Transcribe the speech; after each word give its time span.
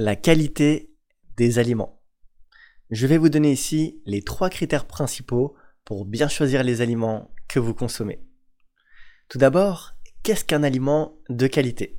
La 0.00 0.14
qualité 0.14 0.94
des 1.36 1.58
aliments. 1.58 2.00
Je 2.88 3.08
vais 3.08 3.18
vous 3.18 3.28
donner 3.28 3.50
ici 3.50 4.00
les 4.06 4.22
trois 4.22 4.48
critères 4.48 4.86
principaux 4.86 5.56
pour 5.84 6.04
bien 6.04 6.28
choisir 6.28 6.62
les 6.62 6.82
aliments 6.82 7.34
que 7.48 7.58
vous 7.58 7.74
consommez. 7.74 8.20
Tout 9.28 9.38
d'abord, 9.38 9.94
qu'est-ce 10.22 10.44
qu'un 10.44 10.62
aliment 10.62 11.18
de 11.30 11.48
qualité? 11.48 11.98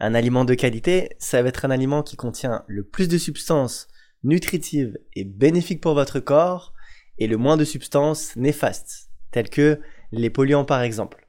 Un 0.00 0.14
aliment 0.14 0.44
de 0.44 0.54
qualité, 0.54 1.10
ça 1.20 1.40
va 1.40 1.50
être 1.50 1.64
un 1.64 1.70
aliment 1.70 2.02
qui 2.02 2.16
contient 2.16 2.64
le 2.66 2.82
plus 2.82 3.06
de 3.06 3.16
substances 3.16 3.86
nutritives 4.24 4.98
et 5.14 5.22
bénéfiques 5.22 5.80
pour 5.80 5.94
votre 5.94 6.18
corps 6.18 6.74
et 7.18 7.28
le 7.28 7.36
moins 7.36 7.56
de 7.56 7.64
substances 7.64 8.34
néfastes, 8.34 9.08
telles 9.30 9.50
que 9.50 9.80
les 10.10 10.30
polluants 10.30 10.64
par 10.64 10.82
exemple. 10.82 11.28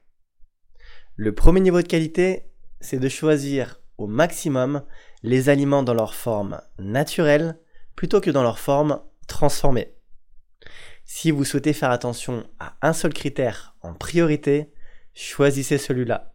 Le 1.14 1.32
premier 1.32 1.60
niveau 1.60 1.80
de 1.80 1.86
qualité, 1.86 2.50
c'est 2.80 2.98
de 2.98 3.08
choisir 3.08 3.80
au 3.98 4.08
maximum 4.08 4.82
les 5.22 5.48
aliments 5.48 5.82
dans 5.82 5.94
leur 5.94 6.14
forme 6.14 6.60
naturelle 6.78 7.58
plutôt 7.94 8.20
que 8.20 8.30
dans 8.30 8.42
leur 8.42 8.58
forme 8.58 9.00
transformée. 9.28 9.94
Si 11.04 11.30
vous 11.30 11.44
souhaitez 11.44 11.72
faire 11.72 11.90
attention 11.90 12.46
à 12.58 12.76
un 12.82 12.92
seul 12.92 13.12
critère 13.12 13.76
en 13.82 13.94
priorité, 13.94 14.72
choisissez 15.14 15.78
celui-là. 15.78 16.34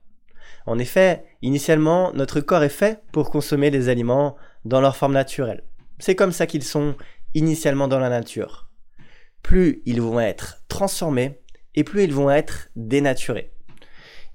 En 0.65 0.77
effet, 0.77 1.25
initialement, 1.41 2.11
notre 2.13 2.41
corps 2.41 2.63
est 2.63 2.69
fait 2.69 3.01
pour 3.11 3.29
consommer 3.29 3.71
des 3.71 3.89
aliments 3.89 4.35
dans 4.65 4.81
leur 4.81 4.95
forme 4.95 5.13
naturelle. 5.13 5.63
C'est 5.99 6.15
comme 6.15 6.31
ça 6.31 6.45
qu'ils 6.45 6.63
sont 6.63 6.95
initialement 7.33 7.87
dans 7.87 7.99
la 7.99 8.09
nature. 8.09 8.69
Plus 9.41 9.81
ils 9.85 10.01
vont 10.01 10.19
être 10.19 10.63
transformés 10.67 11.41
et 11.75 11.83
plus 11.83 12.03
ils 12.03 12.13
vont 12.13 12.29
être 12.29 12.69
dénaturés 12.75 13.56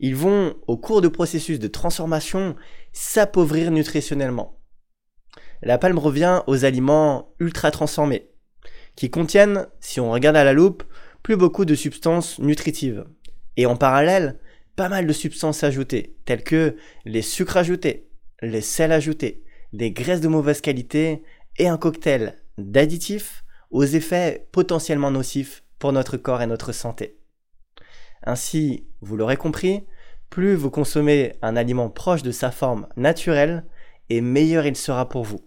ils 0.02 0.16
vont, 0.16 0.56
au 0.66 0.77
cours 0.77 1.01
du 1.01 1.11
processus 1.11 1.61
de 1.61 1.69
transformation, 1.69 2.56
s'appauvrir 2.92 3.70
nutritionnellement. 3.70 4.59
La 5.62 5.78
palme 5.78 5.98
revient 5.98 6.42
aux 6.48 6.65
aliments 6.65 7.33
ultra 7.38 7.70
transformés, 7.70 8.28
qui 8.97 9.11
contiennent, 9.11 9.69
si 9.78 10.00
on 10.00 10.11
regarde 10.11 10.36
à 10.36 10.42
la 10.42 10.53
loupe, 10.53 10.83
plus 11.22 11.36
beaucoup 11.36 11.64
de 11.64 11.77
substances 11.77 12.41
nutritives. 12.41 13.05
Et 13.56 13.64
en 13.64 13.77
parallèle, 13.77 14.41
pas 14.75 14.89
mal 14.89 15.06
de 15.06 15.12
substances 15.12 15.62
ajoutées, 15.62 16.16
telles 16.25 16.42
que 16.42 16.75
les 17.05 17.22
sucres 17.22 17.59
ajoutés, 17.59 18.09
les 18.42 18.61
sels 18.61 18.91
ajoutés, 18.91 19.44
les 19.72 19.92
graisses 19.92 20.20
de 20.20 20.28
mauvaise 20.28 20.61
qualité 20.61 21.22
et 21.59 21.69
un 21.69 21.78
cocktail 21.78 22.42
d'additifs 22.59 23.44
aux 23.70 23.84
effets 23.84 24.48
potentiellement 24.50 25.12
nocifs 25.12 25.62
pour 25.78 25.92
notre 25.92 26.16
corps 26.16 26.42
et 26.42 26.47
notre 26.47 26.72
santé. 26.72 27.19
Ainsi, 28.25 28.87
vous 29.00 29.16
l'aurez 29.16 29.37
compris, 29.37 29.84
plus 30.33 30.55
vous 30.55 30.70
consommez 30.70 31.34
un 31.42 31.56
aliment 31.56 31.91
proche 31.91 32.22
de 32.22 32.30
sa 32.30 32.50
forme 32.50 32.88
naturelle, 32.97 33.66
et 34.08 34.22
meilleur 34.22 34.64
il 34.64 34.77
sera 34.77 35.06
pour 35.06 35.25
vous. 35.25 35.47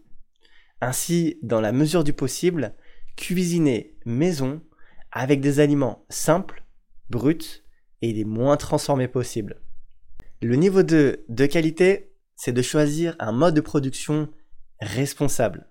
Ainsi, 0.79 1.39
dans 1.41 1.59
la 1.59 1.71
mesure 1.71 2.03
du 2.03 2.13
possible, 2.13 2.75
cuisinez 3.15 3.97
maison 4.05 4.61
avec 5.11 5.41
des 5.41 5.59
aliments 5.59 6.05
simples, 6.09 6.63
bruts 7.09 7.63
et 8.03 8.13
les 8.13 8.25
moins 8.25 8.57
transformés 8.57 9.07
possibles. 9.07 9.59
Le 10.43 10.55
niveau 10.55 10.83
2 10.83 11.25
de 11.27 11.45
qualité, 11.47 12.13
c'est 12.35 12.53
de 12.53 12.61
choisir 12.61 13.15
un 13.17 13.31
mode 13.31 13.55
de 13.55 13.61
production 13.61 14.29
responsable. 14.79 15.67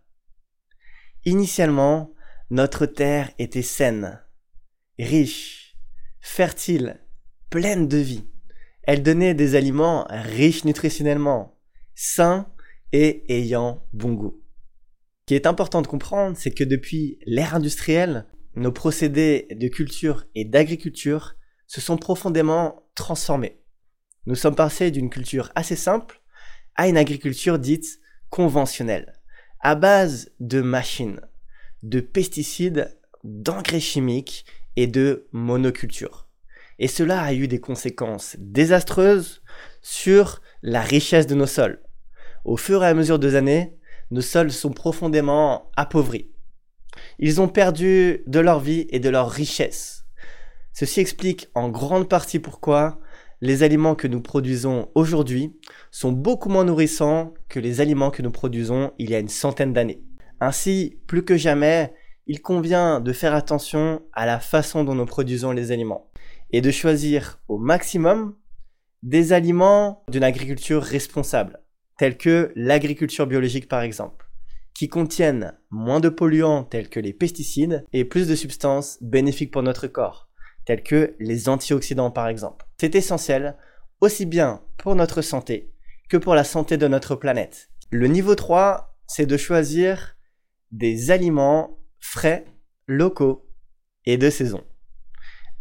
Initialement, 1.25 2.12
notre 2.51 2.85
terre 2.85 3.31
était 3.39 3.62
saine, 3.62 4.20
riche, 4.98 5.77
fertile, 6.20 7.01
pleine 7.48 7.87
de 7.87 7.98
vie. 7.98 8.25
Elle 8.87 9.03
donnait 9.03 9.35
des 9.35 9.55
aliments 9.55 10.07
riches 10.11 10.65
nutritionnellement, 10.65 11.59
sains 11.95 12.47
et 12.93 13.25
ayant 13.29 13.87
bon 13.93 14.13
goût. 14.13 14.41
Ce 15.23 15.27
qui 15.27 15.35
est 15.35 15.47
important 15.47 15.81
de 15.81 15.87
comprendre, 15.87 16.37
c'est 16.37 16.51
que 16.51 16.65
depuis 16.65 17.19
l'ère 17.25 17.55
industrielle, 17.55 18.27
nos 18.57 18.73
procédés 18.73 19.49
de 19.51 19.69
culture 19.69 20.27
et 20.35 20.45
d'agriculture 20.45 21.35
se 21.67 21.81
sont 21.81 21.97
profondément 21.97 22.85
transformés. 22.95 23.58
Nous 24.27 24.35
sommes 24.35 24.55
passés 24.55 24.91
d'une 24.91 25.11
culture 25.11 25.51
assez 25.55 25.77
simple 25.77 26.20
à 26.77 26.89
une 26.89 26.97
agriculture 26.97 27.58
dite 27.58 28.01
conventionnelle, 28.29 29.14
à 29.61 29.75
base 29.75 30.31
de 30.41 30.61
machines, 30.61 31.20
de 31.83 32.01
pesticides, 32.01 32.98
d'engrais 33.23 33.81
chimiques 33.81 34.45
et 34.77 34.87
de 34.87 35.27
monoculture. 35.33 36.23
Et 36.79 36.89
cela 36.89 37.20
a 37.20 37.33
eu 37.33 37.48
des 37.48 37.61
conséquences 37.61 38.36
désastreuses 38.39 39.42
sur 39.80 40.40
la 40.62 40.80
richesse 40.80 41.27
de 41.27 41.35
nos 41.35 41.46
sols. 41.46 41.80
Au 42.45 42.57
fur 42.57 42.83
et 42.85 42.89
à 42.89 42.95
mesure 42.95 43.18
des 43.18 43.36
années, 43.36 43.77
nos 44.11 44.20
sols 44.20 44.52
sont 44.52 44.73
profondément 44.73 45.70
appauvris. 45.77 46.30
Ils 47.18 47.40
ont 47.40 47.48
perdu 47.48 48.23
de 48.27 48.40
leur 48.40 48.61
vie 48.61 48.86
et 48.90 49.01
de 49.01 49.08
leur 49.08 49.30
richesse. 49.30 50.05
Ceci 50.73 51.01
explique 51.01 51.48
en 51.55 51.68
grande 51.68 52.08
partie 52.08 52.39
pourquoi 52.39 52.98
les 53.40 53.63
aliments 53.63 53.95
que 53.95 54.08
nous 54.08 54.20
produisons 54.20 54.90
aujourd'hui 54.95 55.57
sont 55.90 56.13
beaucoup 56.13 56.48
moins 56.48 56.64
nourrissants 56.64 57.34
que 57.48 57.61
les 57.61 57.80
aliments 57.80 58.11
que 58.11 58.23
nous 58.23 58.30
produisons 58.30 58.92
il 58.98 59.11
y 59.11 59.14
a 59.14 59.18
une 59.18 59.29
centaine 59.29 59.73
d'années. 59.73 60.02
Ainsi, 60.40 60.98
plus 61.07 61.24
que 61.24 61.36
jamais, 61.36 61.92
il 62.27 62.40
convient 62.40 63.01
de 63.01 63.13
faire 63.13 63.34
attention 63.34 64.02
à 64.13 64.27
la 64.27 64.40
façon 64.40 64.83
dont 64.83 64.95
nous 64.95 65.07
produisons 65.07 65.52
les 65.52 65.73
aliments 65.73 66.11
et 66.55 66.61
de 66.61 66.70
choisir 66.70 67.41
au 67.48 67.59
maximum 67.59 68.37
des 69.03 69.33
aliments 69.33 70.05
d'une 70.09 70.23
agriculture 70.23 70.85
responsable, 70.85 71.59
tels 71.98 72.17
que 72.17 72.53
l'agriculture 72.55 73.27
biologique 73.27 73.69
par 73.69 73.83
exemple, 73.83 74.31
qui 74.73 74.89
contiennent 74.89 75.59
moins 75.73 75.98
de 75.98 76.09
polluants 76.09 76.63
tels 76.63 76.89
que 76.89 77.01
les 77.01 77.13
pesticides 77.13 77.85
et 77.93 78.05
plus 78.05 78.29
de 78.29 78.37
substances 78.37 78.98
bénéfiques 79.01 79.51
pour 79.51 79.64
notre 79.64 79.89
corps, 79.89 80.29
tels 80.64 80.85
que 80.85 81.17
les 81.19 81.48
antioxydants 81.48 82.13
par 82.13 82.29
exemple. 82.29 82.64
C'est 82.79 82.95
essentiel 82.95 83.57
aussi 84.01 84.25
bien 84.25 84.63
pour 84.79 84.95
notre 84.95 85.23
santé 85.23 85.73
que 86.09 86.17
pour 86.17 86.37
la 86.37 86.45
santé 86.45 86.77
de 86.77 86.87
notre 86.87 87.17
planète. 87.17 87.69
Le 87.91 88.07
niveau 88.07 88.37
3, 88.37 88.97
c'est 89.09 89.27
de 89.27 89.37
choisir 89.37 90.17
des 90.70 91.11
aliments 91.11 91.81
frais, 91.98 92.45
locaux 92.87 93.45
et 94.07 94.19
de 94.19 94.31
saison 94.31 94.63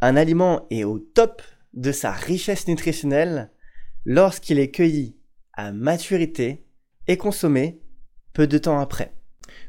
un 0.06 0.18
aliment 0.18 0.68
est 0.70 0.84
au 0.84 1.00
top 1.00 1.42
de 1.72 1.94
sa 1.94 2.12
richesse 2.12 2.68
nutritionnelle 2.68 3.52
lorsqu'il 4.04 4.60
est 4.60 4.70
cueilli 4.70 5.18
à 5.54 5.72
maturité 5.72 6.68
et 7.08 7.16
consommé 7.16 7.82
peu 8.34 8.46
de 8.46 8.58
temps 8.58 8.80
après. 8.80 9.16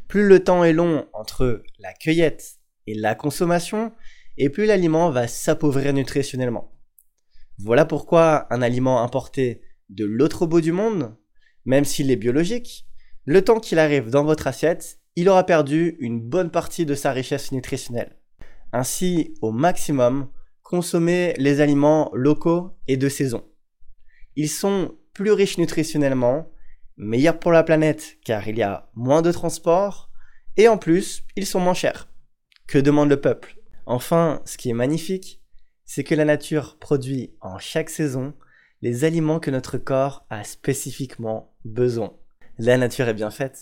Plus 0.09 0.27
le 0.27 0.43
temps 0.43 0.65
est 0.65 0.73
long 0.73 1.07
entre 1.13 1.63
la 1.79 1.93
cueillette 1.93 2.57
et 2.89 2.95
la 2.95 3.15
consommation, 3.15 3.93
et 4.37 4.51
plus 4.51 4.67
l'aliment 4.67 5.11
va 5.11 5.29
s'appauvrir 5.29 5.93
nutritionnellement. 5.93 6.73
Voilà 7.59 7.85
pourquoi 7.85 8.53
un 8.53 8.61
aliment 8.61 9.05
importé 9.05 9.63
de 9.89 10.05
l'autre 10.05 10.47
bout 10.47 10.61
du 10.61 10.73
monde, 10.73 11.17
même 11.65 11.85
s'il 11.85 12.11
est 12.11 12.17
biologique, 12.17 12.89
le 13.25 13.45
temps 13.45 13.61
qu'il 13.61 13.79
arrive 13.79 14.11
dans 14.11 14.25
votre 14.25 14.49
assiette, 14.49 14.99
il 15.15 15.29
aura 15.29 15.47
perdu 15.47 15.97
une 16.01 16.21
bonne 16.21 16.51
partie 16.51 16.87
de 16.87 16.97
sa 16.97 17.13
richesse 17.13 17.53
nutritionnelle. 17.53 18.19
Ainsi, 18.77 19.37
au 19.41 19.53
maximum, 19.53 20.29
consommez 20.63 21.33
les 21.39 21.61
aliments 21.61 22.11
locaux 22.13 22.73
et 22.89 22.97
de 22.97 23.09
saison. 23.09 23.45
Ils 24.35 24.49
sont 24.49 24.97
plus 25.13 25.31
riches 25.31 25.59
nutritionnellement, 25.59 26.51
meilleurs 26.97 27.39
pour 27.39 27.53
la 27.53 27.63
planète 27.63 28.17
car 28.25 28.49
il 28.49 28.59
y 28.59 28.65
a 28.65 28.91
moins 28.97 29.23
de 29.23 29.31
transport, 29.31 30.11
et 30.57 30.67
en 30.67 30.77
plus, 30.77 31.23
ils 31.37 31.47
sont 31.47 31.61
moins 31.61 31.73
chers. 31.73 32.09
Que 32.67 32.79
demande 32.79 33.11
le 33.11 33.21
peuple? 33.21 33.61
Enfin, 33.87 34.43
ce 34.45 34.59
qui 34.59 34.71
est 34.71 34.75
magnifique, 34.75 35.41
c'est 35.85 36.03
que 36.03 36.17
la 36.17 36.25
nature 36.25 36.77
produit 36.81 37.37
en 37.41 37.59
chaque 37.59 37.91
saison 37.91 38.35
les 38.83 39.05
aliments 39.05 39.39
que 39.39 39.53
notre 39.53 39.79
corps 39.79 40.27
a 40.31 40.43
spécifiquement 40.43 41.55
besoin. 41.65 42.13
La 42.59 42.77
nature 42.77 43.07
est 43.07 43.15
bien 43.15 43.31
faite. 43.31 43.57